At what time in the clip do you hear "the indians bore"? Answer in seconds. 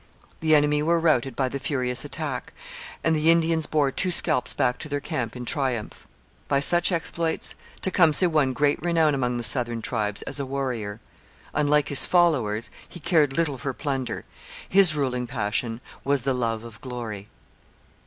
3.15-3.91